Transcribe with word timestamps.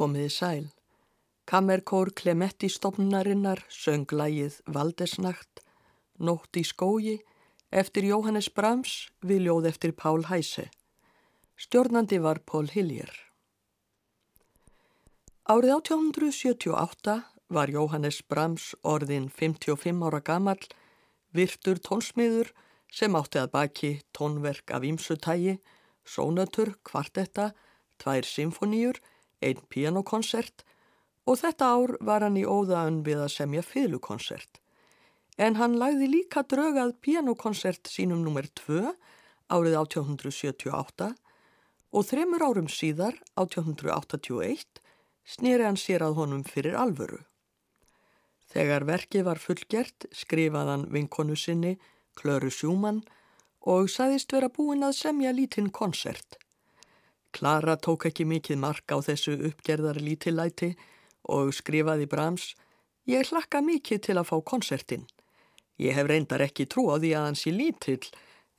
Komiði 0.00 0.30
sæl. 0.32 0.68
Kammerkór 1.44 2.08
Klemetti 2.16 2.70
stofnunarinnar 2.72 3.60
söng 3.68 4.08
lægið 4.08 4.54
Valdesnagt, 4.64 5.60
Nótt 6.16 6.56
í 6.56 6.62
skógi, 6.64 7.18
eftir 7.68 8.06
Jóhannes 8.08 8.48
Brahms 8.56 8.94
við 9.20 9.42
ljóð 9.44 9.68
eftir 9.68 9.92
Pál 9.92 10.24
Hæse. 10.30 10.70
Stjórnandi 11.60 12.16
var 12.24 12.40
Pól 12.48 12.70
Hiljer. 12.72 13.12
Árið 15.44 15.74
1878 15.76 17.18
var 17.52 17.68
Jóhannes 17.76 18.22
Brahms 18.24 18.70
orðin 18.80 19.28
55 19.28 20.00
ára 20.08 20.24
gamall, 20.24 20.64
virtur 21.36 21.76
tónsmiður 21.76 22.54
sem 22.88 23.20
átti 23.20 23.44
að 23.44 23.52
baki 23.52 23.94
tónverk 24.16 24.72
af 24.72 24.80
ímsutægi, 24.80 25.58
sónatur, 26.08 26.78
kvartetta, 26.88 27.52
tvær 28.00 28.24
symfoníur, 28.24 29.04
einn 29.44 29.62
pianokonsert 29.72 30.64
og 31.28 31.38
þetta 31.40 31.70
ár 31.76 31.94
var 32.04 32.24
hann 32.26 32.38
í 32.40 32.44
óðaun 32.44 33.02
við 33.06 33.24
að 33.24 33.34
semja 33.36 33.62
fylukonsert. 33.64 34.60
En 35.40 35.56
hann 35.56 35.78
lagði 35.80 36.10
líka 36.10 36.44
draugað 36.44 36.96
pianokonsert 37.04 37.88
sínum 37.88 38.24
nummer 38.24 38.48
2 38.60 38.92
árið 39.50 39.76
1878 39.80 41.10
og 41.90 42.06
þremur 42.06 42.44
árum 42.44 42.68
síðar, 42.70 43.16
1881, 43.40 44.80
snýri 45.26 45.66
hann 45.66 45.80
sér 45.80 46.04
að 46.06 46.18
honum 46.20 46.44
fyrir 46.46 46.76
alvöru. 46.78 47.22
Þegar 48.50 48.86
verkið 48.86 49.26
var 49.26 49.38
fullgert 49.38 50.06
skrifaðan 50.14 50.88
vinkonu 50.90 51.36
sinni, 51.38 51.76
Klöru 52.18 52.50
Sjúmann, 52.50 53.04
og 53.60 53.90
saðist 53.92 54.32
vera 54.34 54.50
búin 54.50 54.82
að 54.86 54.96
semja 54.98 55.32
lítinn 55.34 55.70
konsert. 55.70 56.38
Klara 57.30 57.76
tók 57.76 58.08
ekki 58.10 58.26
mikið 58.26 58.58
mark 58.58 58.90
á 58.90 58.98
þessu 59.04 59.36
uppgerðar 59.50 60.00
lítillæti 60.02 60.74
og 61.30 61.54
skrifaði 61.54 62.08
Brahms 62.10 62.54
Ég 63.08 63.30
hlakka 63.30 63.62
mikið 63.64 64.02
til 64.06 64.16
að 64.20 64.28
fá 64.28 64.36
konsertin. 64.46 65.06
Ég 65.80 65.96
hef 65.96 66.06
reyndar 66.06 66.42
ekki 66.44 66.66
trú 66.68 66.90
á 66.92 67.00
því 67.00 67.14
að 67.16 67.26
hans 67.26 67.46
í 67.48 67.52
lítill, 67.54 68.04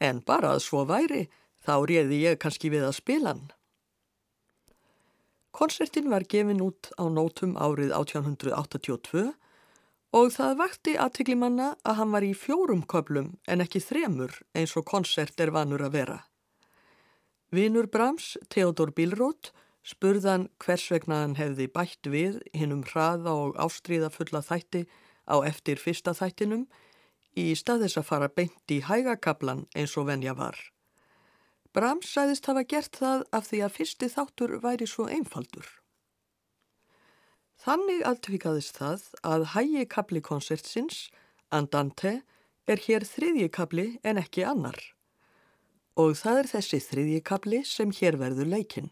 en 0.01 0.21
bara 0.25 0.55
að 0.55 0.63
svo 0.65 0.81
væri, 0.89 1.27
þá 1.61 1.73
réði 1.85 2.23
ég 2.23 2.39
kannski 2.41 2.71
við 2.73 2.87
að 2.87 2.97
spila 2.97 3.33
hann. 3.35 3.51
Konsertin 5.51 6.09
var 6.09 6.25
gefin 6.25 6.63
út 6.63 6.89
á 6.97 7.05
nótum 7.11 7.53
árið 7.59 7.93
1882 7.93 9.29
og 10.17 10.31
það 10.33 10.57
vakti 10.59 10.95
aðtiklimanna 10.99 11.75
að 11.83 11.97
hann 11.99 12.13
var 12.15 12.25
í 12.25 12.33
fjórum 12.35 12.83
köplum 12.87 13.33
en 13.47 13.63
ekki 13.63 13.83
þremur 13.83 14.33
eins 14.55 14.73
og 14.79 14.87
konsert 14.87 15.39
er 15.43 15.51
vanur 15.51 15.83
að 15.85 15.95
vera. 15.99 16.17
Vinur 17.51 17.87
Brahms, 17.91 18.37
Theodor 18.47 18.93
Bilroth, 18.95 19.49
spurðan 19.83 20.45
hvers 20.63 20.85
vegna 20.93 21.17
hann 21.25 21.33
hefði 21.35 21.65
bætt 21.67 22.07
við 22.07 22.37
hinnum 22.55 22.85
hraða 22.87 23.33
og 23.35 23.57
ástríðafulla 23.59 24.39
þætti 24.47 24.85
á 25.27 25.35
eftir 25.43 25.81
fyrsta 25.81 26.13
þættinum 26.15 26.63
í 27.35 27.51
stað 27.59 27.83
þess 27.83 27.99
að 27.99 28.07
fara 28.07 28.29
beint 28.31 28.71
í 28.71 28.77
hægakablan 28.87 29.65
eins 29.75 29.97
og 29.99 30.07
venja 30.07 30.35
var. 30.37 30.55
Brahms 31.75 32.13
sæðist 32.15 32.47
hafa 32.47 32.63
gert 32.63 32.95
það 33.03 33.27
af 33.35 33.49
því 33.49 33.61
að 33.67 33.75
fyrsti 33.81 34.11
þáttur 34.15 34.55
væri 34.63 34.87
svo 34.87 35.09
einfaldur. 35.11 35.67
Þannig 37.59 38.07
alltvíkaðist 38.07 38.79
það 38.79 39.05
að 39.27 39.45
hægikabli 39.57 40.23
konsertsins, 40.23 41.09
Andante, 41.51 42.21
er 42.63 42.79
hér 42.87 43.03
þriðjikabli 43.03 43.99
en 44.07 44.23
ekki 44.23 44.47
annar. 44.47 44.79
Og 45.99 46.15
það 46.19 46.39
er 46.41 46.49
þessi 46.53 46.79
þriðjikabli 46.85 47.61
sem 47.67 47.91
hér 47.91 48.17
verður 48.21 48.51
leikinn. 48.53 48.89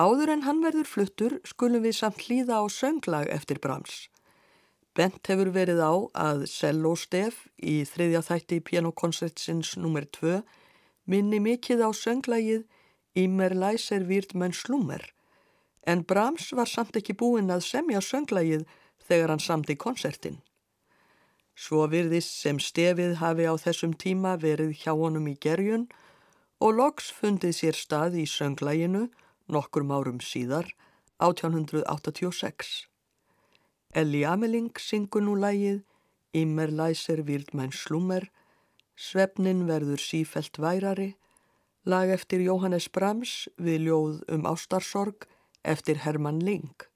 Áður 0.00 0.32
en 0.36 0.44
hann 0.46 0.62
verður 0.64 0.88
fluttur 0.88 1.36
skulum 1.44 1.84
við 1.84 1.98
samt 1.98 2.22
hlýða 2.26 2.62
á 2.62 2.64
sönglag 2.70 3.28
eftir 3.28 3.60
Brahms. 3.60 4.08
Bent 4.94 5.26
hefur 5.30 5.52
verið 5.54 5.82
á 5.82 5.92
að 6.14 6.46
Cello 6.50 6.94
Stef 6.96 7.46
í 7.58 7.82
þriðja 7.86 8.24
þætti 8.26 8.60
pianokoncertsins 8.66 9.76
nr. 9.78 10.06
2 10.18 10.40
minni 11.10 11.40
mikið 11.42 11.86
á 11.86 11.90
sönglagið 11.94 12.66
Ímer 13.18 13.56
læser 13.58 14.06
výrt 14.06 14.36
menn 14.38 14.54
slúmer 14.54 15.02
en 15.82 16.04
Brahms 16.04 16.52
var 16.52 16.68
samt 16.68 16.96
ekki 17.00 17.16
búinn 17.16 17.50
að 17.52 17.64
semja 17.66 18.02
sönglagið 18.04 18.66
þegar 19.08 19.34
hann 19.34 19.42
samti 19.42 19.76
konsertin. 19.80 20.38
Svo 21.60 21.84
virðist 21.92 22.38
sem 22.40 22.56
stefið 22.62 23.18
hafi 23.20 23.44
á 23.44 23.54
þessum 23.60 23.92
tíma 23.92 24.38
verið 24.40 24.72
hjá 24.80 24.94
honum 24.96 25.26
í 25.28 25.36
gerjun 25.36 25.90
og 26.60 26.78
loks 26.78 27.10
fundið 27.12 27.52
sér 27.58 27.76
stað 27.76 28.16
í 28.22 28.24
sönglaginu 28.24 29.08
nokkrum 29.50 29.92
árum 29.92 30.20
síðar, 30.24 30.70
1886. 31.20 32.86
Elli 33.92 34.24
Ameling 34.24 34.72
syngur 34.78 35.24
nú 35.26 35.36
lægið 35.36 35.82
Immer 36.32 36.70
læser 36.70 37.24
vild 37.26 37.50
mæn 37.58 37.72
slummer, 37.74 38.28
Svefnin 38.94 39.64
verður 39.66 39.98
sífelt 39.98 40.60
værari, 40.62 41.16
lag 41.84 42.12
eftir 42.14 42.44
Jóhannes 42.44 42.86
Brahms 42.92 43.48
við 43.58 43.88
ljóð 43.88 44.20
um 44.30 44.46
ástarsorg 44.46 45.26
eftir 45.64 46.04
Hermann 46.04 46.38
Ling. 46.44 46.86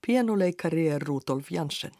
Pianuleikari 0.00 0.86
er 0.94 1.04
Rudolf 1.04 1.50
Janssen. 1.52 1.92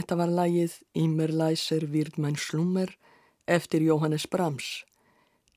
Þetta 0.00 0.16
var 0.16 0.30
lagið 0.32 0.74
Ímerlæser 0.96 1.82
Virdmæn 1.92 2.38
Slummer 2.40 2.94
eftir 3.44 3.82
Jóhannes 3.84 4.24
Brahms. 4.32 4.86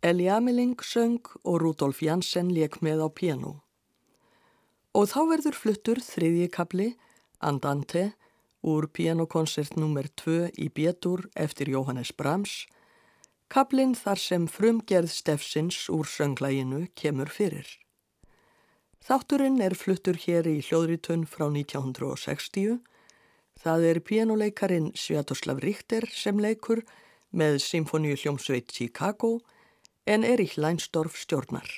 Eli 0.03 0.25
Ameling 0.27 0.75
söng 0.83 1.29
og 1.45 1.61
Rudolf 1.61 2.01
Janssen 2.03 2.49
leik 2.51 2.81
með 2.83 3.05
á 3.05 3.09
piano. 3.15 3.53
Og 4.91 5.07
þá 5.13 5.21
verður 5.31 5.59
fluttur 5.61 6.03
þriðji 6.03 6.49
kapli, 6.51 6.89
Andante, 7.39 8.17
úr 8.67 8.89
pianokoncert 8.91 9.79
nr. 9.79 10.11
2 10.11 10.51
í 10.59 10.67
Bétur 10.67 11.29
eftir 11.39 11.71
Jóhannes 11.71 12.11
Brahms, 12.11 12.65
kaplinn 13.47 13.95
þar 13.95 14.19
sem 14.19 14.51
frumgerð 14.51 15.15
Steffsins 15.23 15.85
úr 15.87 16.03
sönglæginu 16.03 16.89
kemur 16.99 17.31
fyrir. 17.31 17.79
Þátturinn 19.07 19.63
er 19.63 19.79
fluttur 19.79 20.19
hér 20.19 20.51
í 20.51 20.59
hljóðritun 20.59 21.23
frá 21.23 21.47
1960 21.47 22.81
Það 23.61 23.85
er 23.89 23.99
pianoleikarin 23.99 24.91
Svjatoslav 24.97 25.61
Richter 25.63 26.07
sem 26.11 26.39
leikur 26.41 26.83
með 27.31 27.59
Symfóníu 27.63 28.17
hljómsveit 28.17 28.73
Chicago 28.73 29.39
en 30.05 30.25
Erich 30.27 30.57
Leinsdorf 30.57 31.15
stjórnar. 31.21 31.69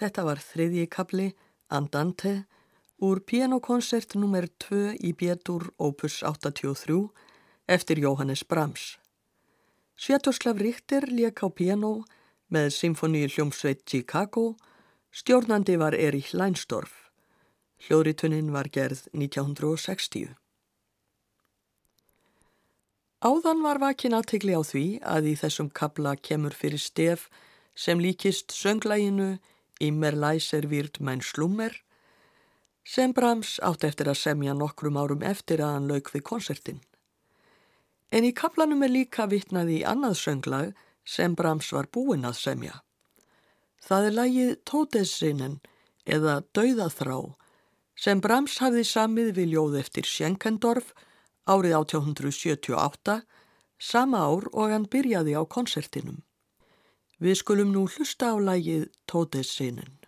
Þetta 0.00 0.22
var 0.24 0.38
þriðji 0.40 0.86
kapli, 0.88 1.26
Andante, 1.68 2.46
úr 3.04 3.20
pianokoncert 3.20 4.14
nr. 4.16 4.46
2 4.64 4.94
í 5.04 5.12
Bétur 5.12 5.66
opus 5.76 6.22
83 6.24 7.10
eftir 7.68 8.00
Jóhannes 8.00 8.42
Brahms. 8.48 8.96
Sviatoslav 10.00 10.56
Richter 10.64 11.04
lék 11.12 11.44
á 11.44 11.52
piano 11.52 12.06
með 12.48 12.72
Symfóníu 12.78 13.28
hljómsveit 13.28 13.84
Chicago, 13.84 14.56
stjórnandi 15.12 15.76
var 15.76 15.92
Erich 15.92 16.32
Leinsdorf. 16.32 17.12
Hljóðritunin 17.84 18.50
var 18.56 18.72
gerð 18.72 19.04
1960. 19.12 20.32
Áðan 23.20 23.60
var 23.60 23.84
vakin 23.84 24.16
aðtegli 24.16 24.56
á 24.56 24.64
því 24.64 24.86
að 25.04 25.28
í 25.28 25.36
þessum 25.36 25.68
kabla 25.68 26.16
kemur 26.16 26.56
fyrir 26.56 26.80
stef 26.80 27.28
sem 27.76 28.00
líkist 28.00 28.56
sönglæginu 28.56 29.34
Immer 29.80 30.12
Leiser 30.12 30.68
wird 30.70 31.00
mein 31.00 31.22
Slummer 31.24 31.72
sem 32.84 33.12
Brahms 33.16 33.58
átt 33.64 33.84
eftir 33.88 34.10
að 34.10 34.20
semja 34.20 34.54
nokkrum 34.56 34.98
árum 35.00 35.24
eftir 35.24 35.62
að 35.64 35.74
hann 35.76 35.88
lauk 35.88 36.12
við 36.12 36.24
konsertin. 36.26 36.80
En 38.10 38.26
í 38.26 38.32
kaplanum 38.36 38.82
er 38.82 38.92
líka 38.92 39.28
vittnaði 39.30 39.80
í 39.80 39.86
annað 39.86 40.16
sönglag 40.20 40.72
sem 41.04 41.36
Brahms 41.38 41.70
var 41.72 41.88
búinn 41.92 42.26
að 42.28 42.40
semja. 42.40 42.80
Það 43.80 44.06
er 44.08 44.16
lagið 44.16 44.50
Tótesinnen 44.68 45.60
eða 46.04 46.40
Dauðaþrá 46.56 47.20
sem 48.00 48.20
Brahms 48.20 48.58
hafði 48.60 48.84
samið 48.88 49.32
við 49.38 49.54
ljóð 49.54 49.78
eftir 49.80 50.08
Schenkendorf 50.08 50.92
árið 51.48 51.76
1878, 51.78 53.20
sama 53.80 54.24
ár 54.28 54.48
og 54.52 54.72
hann 54.72 54.88
byrjaði 54.92 55.36
á 55.36 55.42
konsertinum. 55.48 56.20
Við 57.20 57.34
skulum 57.42 57.72
nú 57.74 57.84
hlusta 57.84 58.32
á 58.32 58.36
lagið 58.40 58.88
Tótesinnen. 59.04 60.00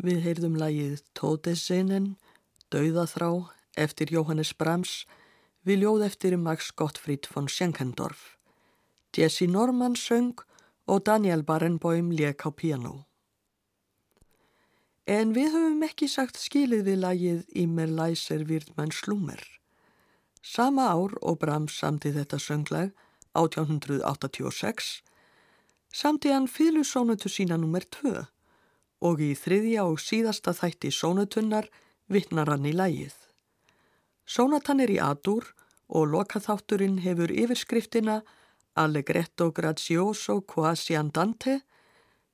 Við 0.00 0.22
heyrðum 0.24 0.54
lagið 0.56 1.02
Tótesinen, 1.12 2.14
Dauðaþrá, 2.72 3.50
eftir 3.76 4.08
Jóhannes 4.14 4.54
Brahms, 4.56 5.02
við 5.68 5.82
ljóð 5.82 6.04
eftir 6.06 6.36
Max 6.40 6.70
Gottfried 6.72 7.28
von 7.28 7.50
Schenkendorf. 7.52 8.38
Jesse 9.12 9.44
Norman 9.44 9.98
söng 10.00 10.40
og 10.88 11.04
Daniel 11.04 11.44
Barenboim 11.44 12.08
lék 12.16 12.46
á 12.48 12.50
piano. 12.50 13.04
En 15.04 15.36
við 15.36 15.52
höfum 15.52 15.84
ekki 15.84 16.08
sagt 16.08 16.40
skilið 16.40 16.88
við 16.88 17.00
lagið 17.04 17.44
Ímer 17.52 17.92
Læser 17.92 18.48
Virtmann 18.48 18.96
Slúmer. 18.96 19.44
Sama 20.40 20.88
ár 20.96 21.12
og 21.20 21.42
Brahms 21.44 21.76
samti 21.76 22.16
þetta 22.16 22.40
sönglag, 22.40 22.96
1886, 23.36 25.02
samti 25.92 26.32
hann 26.32 26.48
fylgusónutu 26.48 27.28
sína 27.28 27.60
nummer 27.60 27.84
2 27.84 28.30
og 29.00 29.22
í 29.24 29.32
þriðja 29.36 29.86
og 29.88 30.00
síðasta 30.02 30.54
þætti 30.56 30.92
sónutunnar 30.92 31.70
vittnar 32.12 32.50
hann 32.52 32.68
í 32.68 32.74
lagið. 32.76 33.14
Sónatan 34.26 34.82
er 34.84 34.92
í 34.92 35.00
adur 35.02 35.48
og 35.88 36.12
lokaþátturinn 36.12 37.00
hefur 37.04 37.32
yfirskriftina 37.32 38.20
Allegretto 38.78 39.50
grazioso 39.50 40.40
quasi 40.46 40.94
andante, 40.94 41.60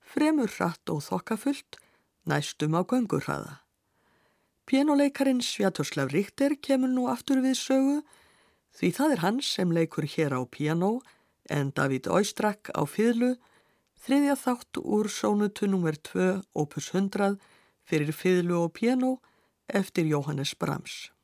fremur 0.00 0.50
hratt 0.58 0.92
og 0.92 1.00
þokkafullt, 1.06 1.78
næstum 2.28 2.76
á 2.76 2.84
göngurhraða. 2.84 3.62
Pianoleikarin 4.66 5.40
Svjatoslav 5.40 6.10
Richter 6.12 6.56
kemur 6.60 6.90
nú 6.90 7.06
aftur 7.08 7.40
við 7.42 7.56
sögu 7.58 7.98
því 8.76 8.90
það 8.98 9.12
er 9.14 9.22
hans 9.22 9.50
sem 9.56 9.72
leikur 9.72 10.04
hér 10.10 10.34
á 10.36 10.42
piano 10.44 10.98
en 11.48 11.70
David 11.70 12.08
Oistrakk 12.10 12.72
á 12.74 12.82
fyrlu, 12.84 13.36
þriðja 14.04 14.36
þátt 14.42 14.80
úr 14.82 15.08
sónutu 15.10 15.68
nr. 15.68 15.96
2 16.10 16.28
opus 16.54 16.92
100 16.94 17.38
fyrir 17.86 18.12
fyrlu 18.12 18.62
og 18.66 18.72
piano 18.78 19.16
eftir 19.66 20.06
Jóhannes 20.06 20.54
Brahms. 20.58 21.15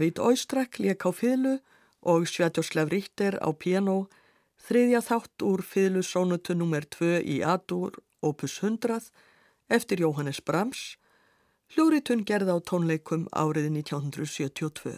David 0.00 0.18
Oistrakk 0.18 0.76
lék 0.76 1.04
á 1.04 1.12
fylgu 1.12 1.60
og 2.00 2.24
Svetjoslev 2.24 2.88
Richter 2.88 3.34
á 3.36 3.52
piano, 3.52 4.08
þriðja 4.56 5.02
þátt 5.04 5.42
úr 5.44 5.60
fylgusónutu 5.60 6.54
nr. 6.56 6.86
2 6.88 7.18
í 7.20 7.34
Adur, 7.44 7.98
opus 8.24 8.54
100, 8.64 9.10
eftir 9.68 10.00
Jóhannes 10.00 10.40
Brahms, 10.40 10.96
hljóritun 11.76 12.24
gerð 12.24 12.48
á 12.48 12.56
tónleikum 12.64 13.26
árið 13.28 13.68
1972. 13.76 14.94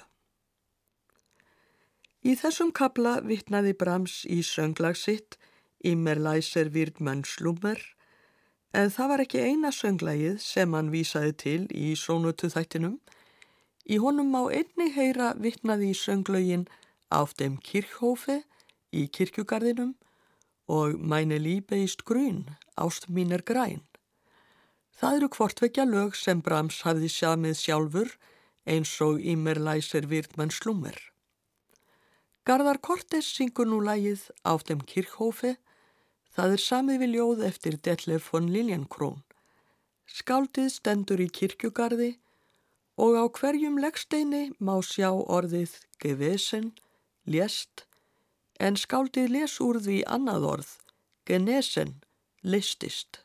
Í 2.22 2.38
þessum 2.38 2.70
kabla 2.70 3.16
vittnaði 3.26 3.72
Brahms 3.74 4.20
í 4.30 4.38
sönglag 4.46 4.94
sitt 4.94 5.34
Immer 5.82 6.14
Leiser 6.14 6.70
wird 6.70 7.03
man 7.03 7.24
slummer 7.26 7.82
en 8.70 8.94
það 8.94 9.11
var 9.11 9.24
ekki 9.26 9.42
eina 9.50 9.74
sönglagið 9.74 10.38
sem 10.38 10.78
hann 10.78 10.94
vísaði 10.94 11.34
til 11.42 11.66
í 11.74 11.90
sónutu 11.98 12.53
þættinum. 12.55 13.00
Í 13.88 13.98
honum 13.98 14.30
má 14.34 14.42
einni 14.50 14.90
heyra 14.94 15.32
vittnaði 15.38 15.90
í 15.92 15.98
sönglögin 15.98 16.68
Auf 17.12 17.34
dem 17.36 17.58
Kirchhofe 17.58 18.42
í 18.92 19.08
kirkjugarðinum 19.08 19.94
og 20.68 21.00
Meine 21.00 21.38
Liebe 21.38 21.76
ist 21.82 22.04
grün, 22.04 22.46
Ást 22.76 23.08
mín 23.08 23.32
er 23.32 23.42
græn. 23.42 23.82
Það 24.92 25.16
eru 25.16 25.28
hvortvekja 25.28 25.84
lög 25.84 26.14
sem 26.16 26.40
Brahms 26.40 26.82
hafði 26.86 27.10
sjámið 27.10 27.58
sjálfur 27.58 28.14
eins 28.64 28.94
og 29.00 29.18
wird 30.08 30.36
man 30.36 30.50
slummer. 30.50 30.96
Garðar 32.46 32.78
Kortes 32.78 33.26
syngur 33.26 33.66
nú 33.66 33.80
lægið 33.82 34.30
Auf 34.44 34.64
dem 34.64 34.80
Kirchhofe 34.80 35.56
Það 36.32 36.54
er 36.54 36.62
samið 36.64 37.02
við 37.02 37.10
ljóð 37.12 37.40
eftir 37.44 37.74
Detlef 37.76 38.30
von 38.32 38.46
Liljankrón. 38.48 39.18
Skáldið 40.08 40.70
stendur 40.72 41.20
í 41.20 41.26
kirkjugarði 41.28 42.14
og 43.03 43.16
á 43.18 43.24
hverjum 43.38 43.80
leggsteini 43.82 44.44
má 44.62 44.76
sjá 44.86 45.11
orðið 45.11 45.74
gevesen, 46.03 46.70
lést, 47.26 47.86
en 48.62 48.78
skáldið 48.78 49.32
les 49.34 49.59
úr 49.64 49.80
því 49.82 49.98
annað 50.16 50.46
orð, 50.53 50.70
genesen, 51.26 51.96
listist. 52.46 53.24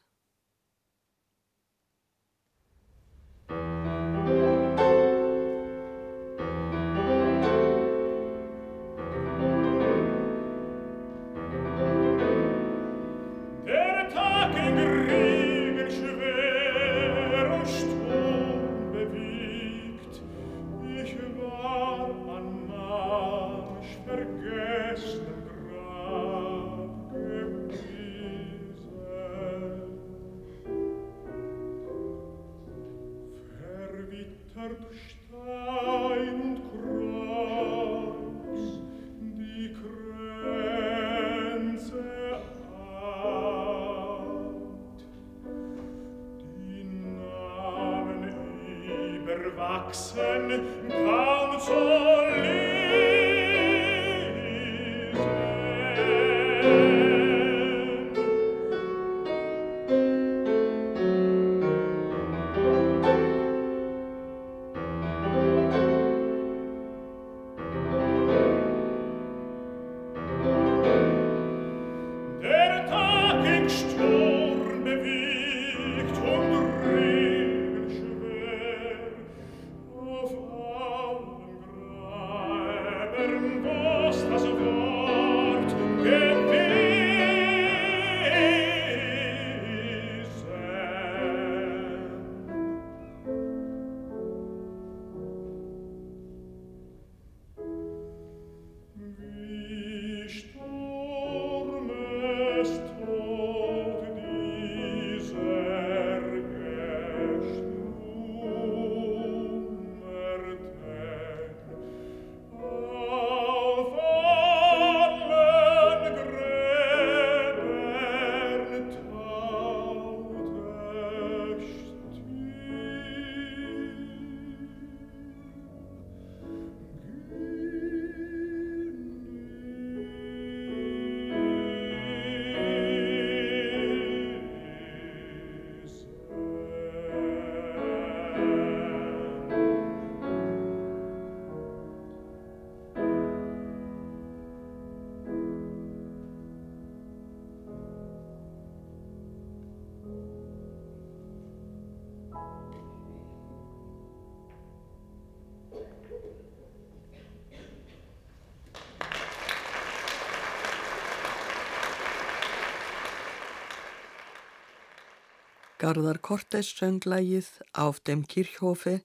Garðar 165.78 166.17
Kortes 166.17 166.71
sönglægið 166.73 167.47
Auf 167.78 167.99
dem 168.09 168.23
Kirchhofe 168.25 169.03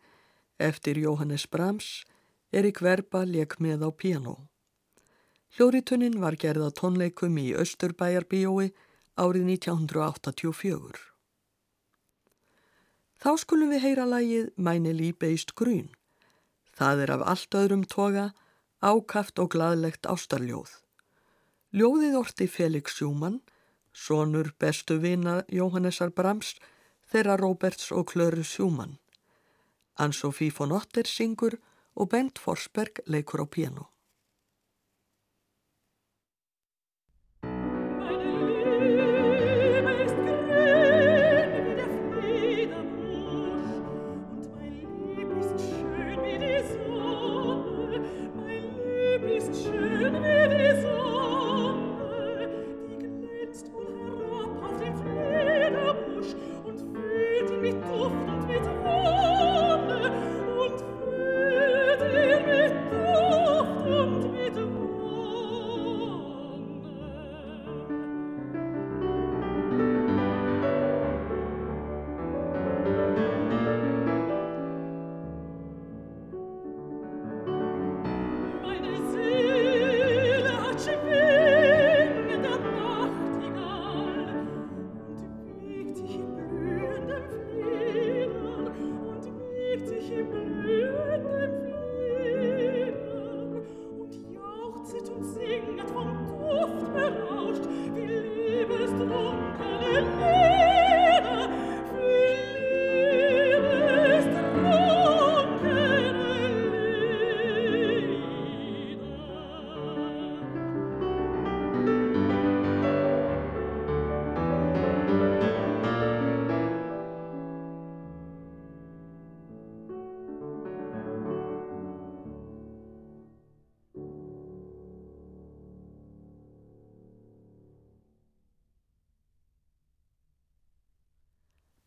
eftir 0.56 0.96
Jóhannes 0.96 1.44
Brahms 1.44 2.06
er 2.48 2.64
í 2.64 2.70
hverba 2.72 3.26
leik 3.28 3.58
með 3.60 3.84
á 3.84 3.90
piano. 3.92 4.48
Hljóritunnin 5.52 6.16
var 6.22 6.38
gerða 6.40 6.70
tónleikum 6.72 7.36
í 7.36 7.50
Östurbæjarbíói 7.60 8.70
árið 9.20 9.52
1984. 9.52 10.96
Þá 13.20 13.30
skulum 13.44 13.76
við 13.76 13.84
heyra 13.84 14.08
lægið 14.08 14.50
Mæni 14.56 14.96
líbeist 14.96 15.52
grún. 15.52 15.92
Það 16.72 17.04
er 17.04 17.16
af 17.18 17.28
allt 17.34 17.60
öðrum 17.60 17.84
toga, 17.84 18.30
ákaft 18.80 19.36
og 19.44 19.52
gladlegt 19.52 20.08
ástarljóð. 20.08 20.78
Ljóðið 21.76 22.16
orti 22.24 22.48
Felix 22.48 22.96
Sjúmann 22.96 23.42
sonur 23.92 24.52
bestu 24.58 24.98
vina 25.00 25.42
Jóhannessar 25.48 26.10
Brahms 26.10 26.56
þeirra 27.12 27.36
Róberts 27.36 27.92
og 27.92 28.10
Klöru 28.12 28.44
Sjúmann. 28.44 28.98
Ann-Sofí 30.00 30.50
von 30.58 30.72
Otter 30.72 31.06
syngur 31.06 31.58
og 31.94 32.08
Bent 32.10 32.38
Forsberg 32.38 33.04
leikur 33.06 33.44
á 33.44 33.46
piano. 33.46 33.91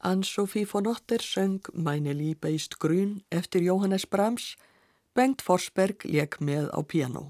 Ann-Sophie 0.05 0.65
von 0.65 0.85
Otter 0.85 1.17
söng 1.19 1.61
Meine 1.73 2.13
Liebe 2.13 2.51
ist 2.51 2.79
grün 2.79 3.23
eftir 3.31 3.61
Jóhannes 3.61 4.05
Brahms, 4.05 4.55
Bengt 5.15 5.41
Forsberg 5.41 6.05
leik 6.05 6.37
með 6.39 6.69
á 6.69 6.79
piano. 6.85 7.23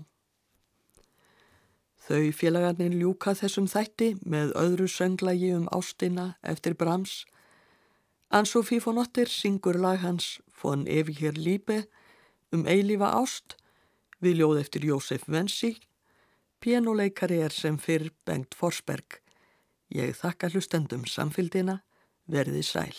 Þau 2.04 2.34
félagarnir 2.36 2.92
ljúka 2.92 3.32
þessum 3.40 3.70
þætti 3.72 4.10
með 4.28 4.52
öðru 4.60 4.90
sönglægi 4.92 5.54
um 5.56 5.70
ástina 5.72 6.28
eftir 6.44 6.76
Brahms. 6.76 7.24
Ann-Sophie 8.28 8.84
von 8.84 9.00
Otter 9.00 9.32
syngur 9.32 9.80
lag 9.80 10.04
hans 10.04 10.42
von 10.60 10.84
Eviger 10.84 11.40
Liebe 11.40 11.86
um 12.52 12.68
eilífa 12.68 13.16
ást 13.16 13.56
við 14.20 14.42
ljóð 14.42 14.64
eftir 14.66 14.92
Jósef 14.92 15.30
Vensi. 15.32 15.78
Pianoleikari 16.60 17.40
er 17.40 17.56
sem 17.56 17.80
fyrr 17.80 18.12
Bengt 18.28 18.52
Forsberg. 18.52 19.22
Ég 19.88 20.12
þakka 20.20 20.52
hlustendum 20.52 21.08
samfildina. 21.08 21.86
Verði 22.28 22.64
sæl. 22.66 22.96